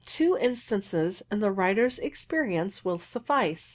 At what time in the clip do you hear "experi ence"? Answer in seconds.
1.99-2.83